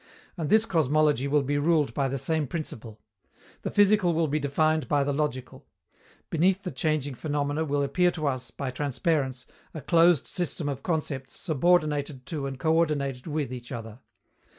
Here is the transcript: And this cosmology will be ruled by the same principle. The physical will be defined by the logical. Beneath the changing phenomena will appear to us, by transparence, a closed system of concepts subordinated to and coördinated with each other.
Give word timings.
And 0.35 0.49
this 0.49 0.65
cosmology 0.65 1.27
will 1.27 1.43
be 1.43 1.59
ruled 1.59 1.93
by 1.93 2.07
the 2.07 2.17
same 2.17 2.47
principle. 2.47 2.99
The 3.61 3.69
physical 3.69 4.15
will 4.15 4.27
be 4.27 4.39
defined 4.39 4.87
by 4.87 5.03
the 5.03 5.13
logical. 5.13 5.67
Beneath 6.31 6.63
the 6.63 6.71
changing 6.71 7.13
phenomena 7.13 7.63
will 7.65 7.83
appear 7.83 8.09
to 8.13 8.25
us, 8.25 8.49
by 8.49 8.71
transparence, 8.71 9.45
a 9.75 9.81
closed 9.81 10.25
system 10.25 10.67
of 10.67 10.81
concepts 10.81 11.37
subordinated 11.37 12.25
to 12.25 12.47
and 12.47 12.59
coördinated 12.59 13.27
with 13.27 13.53
each 13.53 13.71
other. 13.71 13.99